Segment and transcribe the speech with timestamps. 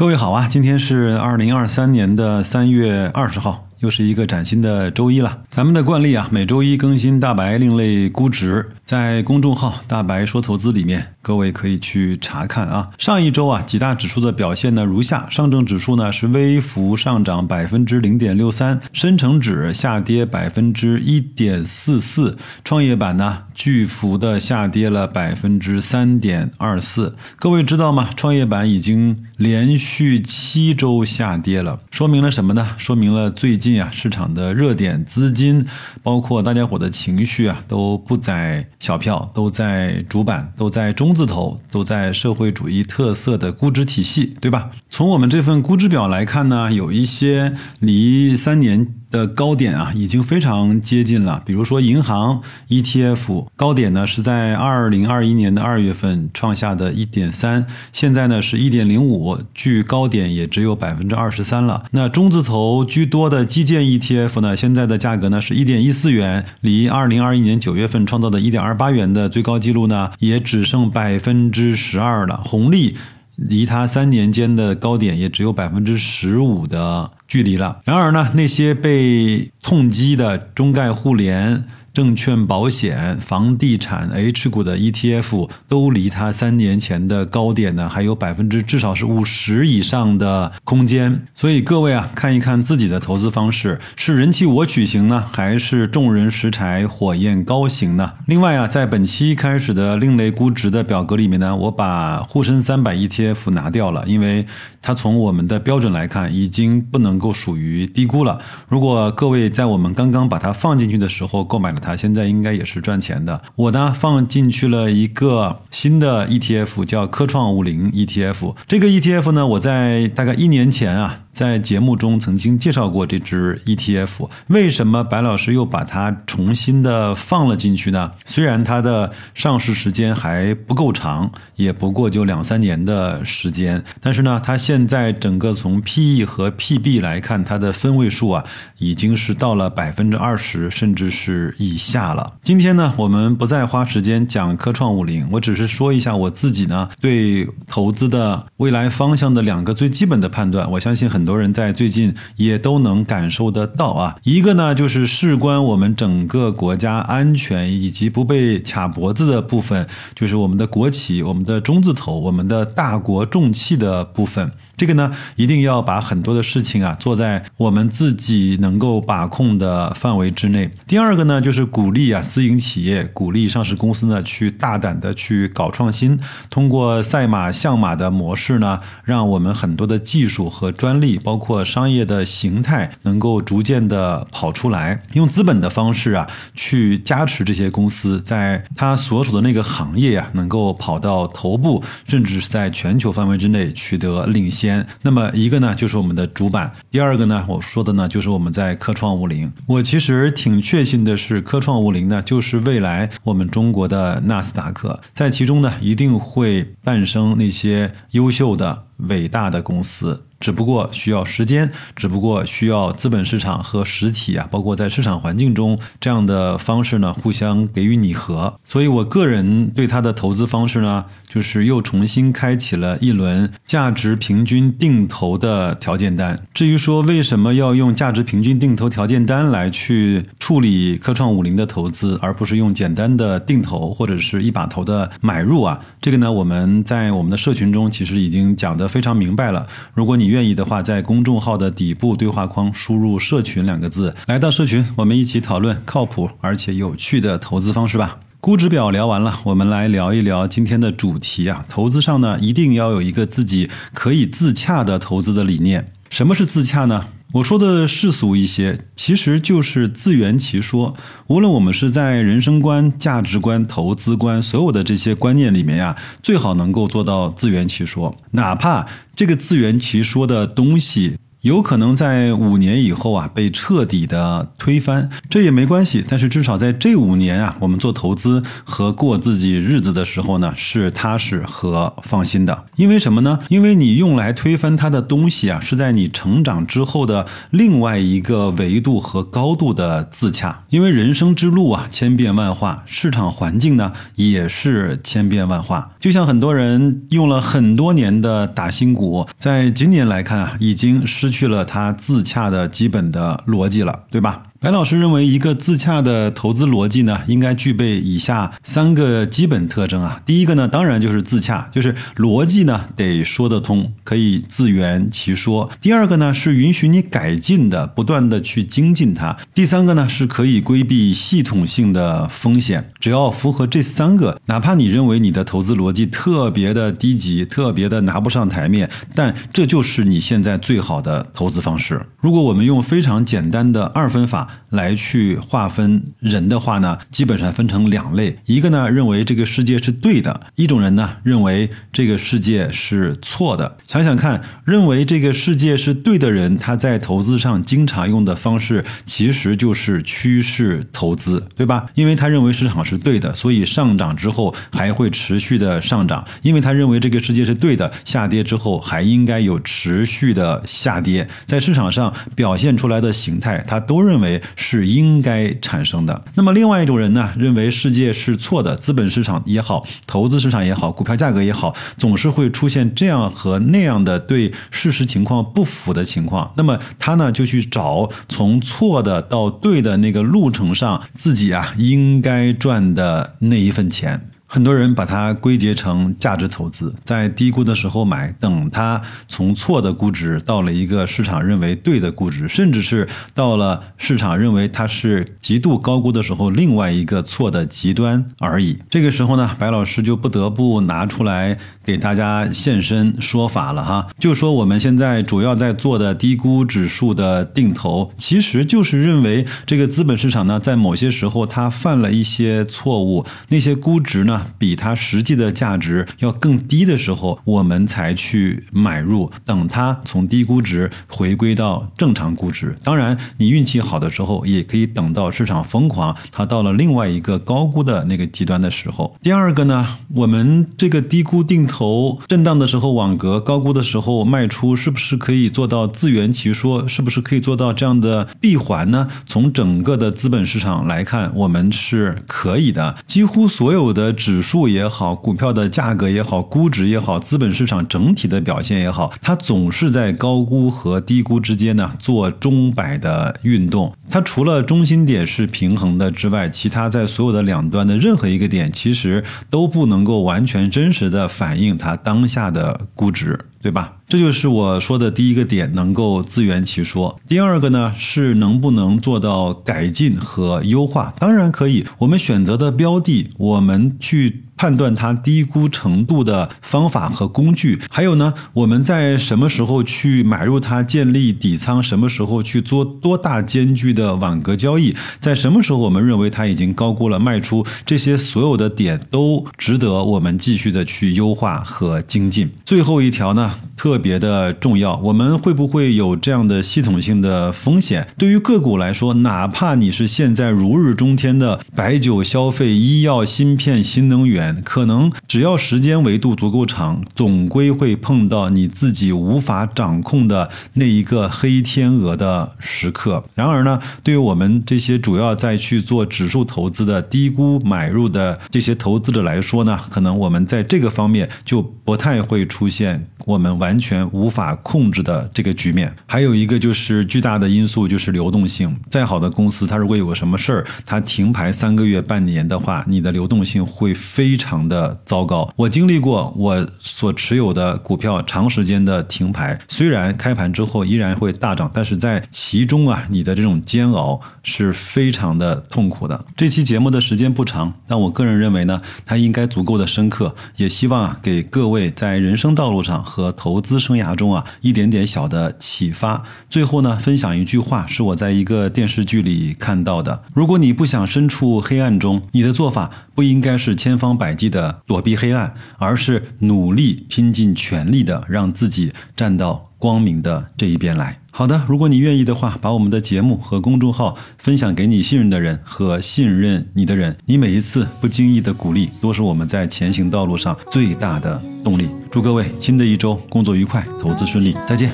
[0.00, 3.66] 各位好啊，今天是二零二三年的三月二十号。
[3.80, 5.40] 又是一个崭新的周一了。
[5.50, 12.88] 咱们的惯例啊，每周一更新大白另类估值，在公众号“大白说投资”里面，各位可以去查看啊。
[12.98, 27.14] 上一周啊，几大指数的表现呢如下：上证指数呢是微幅上涨百分之零点六三，深成指下跌百分之一点四四，创业板呢巨幅的下跌了百分之三点二四。
[27.36, 28.10] 各位知道吗？
[28.16, 32.74] 创业板已经连续七周下跌了，说明了什么呢？
[32.76, 33.80] 说明了最近。
[33.80, 35.64] 啊，市场的热点资金，
[36.02, 44.70] 包括大家伙的情绪啊，都不在小票，都在主板，都在中字头，都在社会主义特色的估值体系，对吧？
[44.90, 48.94] 从我们这份估值表来看呢，有一些离三年。
[49.10, 51.42] 的高点啊，已经非常接近了。
[51.44, 61.84] 比如说银行 ETF 高点呢，是在二零二一年的二月份创下的一点三，现在呢是一点零五，距高点也只有百分之二十三了。
[61.90, 72.40] 那中字头居多的基建 ETF 呢，现在的价格呢是一点一四元，离二零二一年九月份创造的一点二八元的最高纪录呢，也只剩百分之十二了。
[72.44, 72.96] 红利
[73.34, 77.10] 离它三年间的高点也只有百分之十五的。
[77.30, 77.80] 距离了。
[77.84, 81.64] 然而呢，那些被痛击的中概互联。
[81.92, 91.26] 证券、保险、房地产 H 股的 ETF 都离它三年前的高点呢，还有百分之至少是五十以上的空间。
[91.34, 98.12] 所以各位啊，看一看自己的投资方式是人气我取型呢，还是众人拾柴火焰高型呢？
[98.26, 104.46] 另外啊，在本期开始的另类估值的表格里面呢，我把沪深三百 ETF 拿掉了，因为
[104.80, 108.38] 它从我们的标准来看，已经不能够属于低估了。
[108.68, 113.42] 如果各位在我们刚刚把它放进去的时候购买，它现在应该也是赚钱的。
[113.56, 118.54] 我呢放进去了一个新的 ETF，叫科创五零 ETF。
[118.66, 121.20] 这个 ETF 呢，我在大概一年前啊。
[121.32, 128.12] 在节目中曾经介绍过这只 ETF，为什么白老师又把它重新的放了进去呢？
[128.26, 138.44] 虽然它的上市时间还不够长，也不过就两三年的时间，但是呢，它现在整个从 PE 和 PB 来看，它的分位数啊，
[138.78, 142.32] 已经是到了百分之二十，甚至是以下了。
[142.42, 150.68] 今天呢，我们不再花时间讲科创五零，我只是说一下我自己呢对投资的未来方向的两个最基本的判断。
[150.72, 151.20] 我相信很。
[151.20, 164.50] 很多人在最近也都能感受得到啊，一个呢就是事关我们整个国家安全以及不被卡脖子的部分，就是我们的国企、我们的中字头、我们的大国重器的部分。
[164.78, 170.70] 这个呢，一定要把很多的事情啊做在我们自己能够把控的范围之内。
[170.86, 181.18] 第二个呢，就是是鼓励啊私营企业、鼓励上市公司呢去大胆的去搞创新，通过赛马相马的模式呢，让我们很多的技术和专利。
[181.22, 194.86] 包括商业的形态能够逐渐的跑出来，用资本的方式啊，去加持这些公司，在它所属的那个行业啊，能够跑到头部，甚至是在全球范围之内取得领先。
[195.02, 199.52] 那么一个呢，就是我们的主板；第二个呢，我说的呢，就是我们在科创五零。
[199.66, 210.24] 我其实挺确信的是，科创五零呢，就是未来我们中国的纳斯达克，在其中呢，一定会诞生那些优秀的、伟大的公司。
[210.40, 218.56] 只不过需要时间，只不过需要资本市场和实体啊，包括在市场环境中这样的方式呢，互相给予拟合。
[218.64, 226.40] 所以我个人对它的投资方式呢，就是又重新开启了一轮价值平均定投的条件单。
[226.54, 235.78] 至于说为什么要用价值平均定投条件单来去处理科创五零的投资，而不是用简单的定投或者是一把投的买入啊？
[236.00, 239.66] 这个呢，我们在我们的社群中其实已经讲的非常明白了。
[239.94, 248.18] 如果你愿意的话，在公众号的底部对话框输入“社群”两个字，来到社群，我们一起讨论靠谱而且有趣的投资方式吧。
[248.40, 251.64] 估值表聊完了，我们来聊一聊今天的主题啊。
[251.68, 255.92] 投资上呢，一定要有一个自己可以自洽的投资的理念。
[256.08, 257.06] 什么是自洽呢？
[257.34, 260.96] 我说的世俗一些，其实就是自圆其说。
[261.28, 268.16] 无论我们是在人生观、价值观、投资观，所有的这些观念里面呀，最好能够做到自圆其说。
[268.32, 276.04] 哪怕这个自圆其说的东西有可能在五年以后啊被彻底的推翻，这也没关系。
[276.06, 282.66] 但是至少在这五年啊，我们做投资和过自己日子的时候呢，是踏实和放心的。
[282.76, 283.38] 因为什么呢？
[283.48, 290.64] 因为你用来推翻它的东西啊，是在你成长之后的另外一个维度和高度的自洽。
[290.68, 295.92] 因为人生之路啊，千变万化，市场环境呢也是千变万化。
[295.98, 301.29] 就像很多人用了很多年的打新股，在今年来看啊，已经失。
[301.30, 304.42] 去了它自洽的基本的逻辑了，对吧？
[304.62, 310.20] 白老师认为，一个自洽的投资逻辑呢，应该具备以下三个基本特征啊。
[310.26, 315.70] 第一个呢，当然就是自洽，就是逻辑呢得说得通，可以自圆其说。
[315.80, 319.34] 第二个呢，是允许你改进的，不断的去精进它。
[319.54, 322.92] 第三个呢，是可以规避系统性的风险。
[322.98, 332.04] 只要符合这三个，哪怕你认为你的投资逻辑特别的低级，特别的拿不上台面，但这就是你现在最好的投资方式。
[332.20, 334.48] 如果我们用非常简单的二分法。
[334.70, 343.76] 来去划分人的话呢，基本上分成两类，一个呢认为这个世界是对的，一种人呢认为这个世界是错的。
[343.86, 351.86] 想想看，认为这个世界是对的人，他在投资上经常用的方式其实就是趋势投资，对吧？
[351.94, 361.28] 因为他认为市场是对的，所以上涨之后还会持续的上涨；因为他认为这个世界是对的，下跌之后还应该有持续的下跌。
[361.46, 364.39] 在市场上表现出来的形态，他都认为。
[364.56, 366.24] 是应该产生的。
[366.34, 376.52] 那么，另外一种人呢，认为世界是错的，资本市场也好，投资市场也好，股票价格也好，总是会出现这样和那样的对事实情况不符的情况。
[376.56, 384.29] 那么，他呢就去找从错的到对的那个路程上，自己啊应该赚的那一份钱。
[384.52, 398.76] 很多人把它归结成价值投资，在低估的时候买，等它从错的估值到了一个市场认为对的估值，甚至是到了市场认为它是极度高估的时候，另外一个错的极端而已。
[398.90, 414.39] 这个时候呢，白老师就不得不拿出来给大家现身说法了哈，就说我们现在主要在做的低估指数的定投，其实就是认为这个资本市场呢，在某些时候它犯了一些错误，那些估值呢。
[414.58, 422.76] 比它实际的价值要更低的时候，我们才去买入，等它从低估值回归到正常估值。
[422.82, 429.16] 当然，你运气好的时候，也可以等到市场疯狂，它到了另外一个高估的那个极端的时候。
[429.22, 436.86] 第二个呢，我们这个低估定投震荡的时候网格，高估的时候卖出，是不是可以做到自圆其说？
[436.86, 439.08] 是不是可以做到这样的闭环呢？
[439.26, 442.96] 从整个的资本市场来看，我们是可以的。
[443.06, 453.92] 几乎所有的指指数也好，股票的价格也好，估值也好，资本市场整体的表现也好，它总是在高估和低估之间呢做钟摆的运动。
[454.08, 463.36] 它除了中心点是平衡的之外，其他在所有的两端的任何一个点，其实都不能够完全真实的反映它当下的估值。
[463.62, 463.92] 对吧？
[464.10, 467.20] 这就是我说的第一个点，能够自圆其说。
[467.28, 471.14] 第二个呢，是能不能做到改进和优化？
[471.20, 471.86] 当然可以。
[471.98, 474.46] 我们选择的标的，我们去。
[474.60, 492.50] 判断它低估程度的方法和工具，还有呢，我们在什么时候去买入它建立底仓，什么时候去做多大间距的网格交易，在什么时候我们认为它已经高估了卖出，这些所有的点都值得我们继续的去优化和精进。
[492.66, 498.08] 最后一条呢，特别的重要，我们会不会有这样的系统性的风险？
[498.18, 504.60] 对于个股来说，哪怕你是现在如日中天的白酒、消费、医药、芯片、新能源。
[504.64, 513.24] 可能只要时间维度足够长，总归会碰到你自己无法掌控的那一个黑天鹅的时刻。
[513.34, 525.94] 然而呢，对于我们这些主要在去做指数投资的低估买入的这些投资者来说呢，可能我们在这个方面就不太会出现我们完全无法控制的这个局面。
[526.06, 528.76] 还有一个就是巨大的因素就是流动性。
[528.90, 533.94] 再好的公司，它如果有个什么事儿，它停牌三个月、半年的话，你的流动性会。
[534.00, 546.24] 非常的糟糕，我经历过我所持有的股票长时间的停牌，虽然开盘之后依然会大涨，但是在其中啊，你的这种煎熬是非常的痛苦的。
[546.36, 556.22] 这期节目的时间不长，但我个人认为呢，它应该足够的深刻，也希望啊给各位在人生道路上和投资生涯中啊一点点小的启发。
[556.50, 564.34] 最后呢，分享一句话，是我在一个电视剧里看到的：如果你不想身处黑暗中，你的做法不应该是千方百。
[564.40, 571.19] 计的躲避黑暗，而是努力拼尽全力的让自己站到光明的这一边来。
[571.32, 577.16] 好的，如果你愿意的话，把我们的节目和公众号分享给你信任的人和信任你的人。
[577.24, 581.88] 你每一次不经意的鼓励，都是我们在前行道路上最大的动力。
[582.10, 584.92] 祝各位新的一周工作愉快，投资顺利，再见。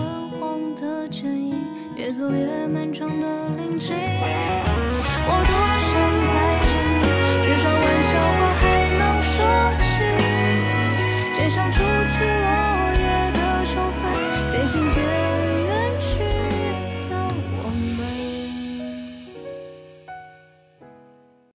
[1.96, 3.94] 越走越漫长的林径，
[5.26, 5.65] 我多。